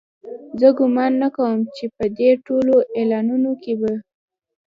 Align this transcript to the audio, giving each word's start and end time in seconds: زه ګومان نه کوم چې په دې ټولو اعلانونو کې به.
زه 0.59 0.67
ګومان 0.77 1.11
نه 1.21 1.27
کوم 1.35 1.57
چې 1.75 1.85
په 1.95 2.05
دې 2.17 2.29
ټولو 2.45 2.75
اعلانونو 2.97 3.51
کې 3.63 3.73
به. 3.79 3.93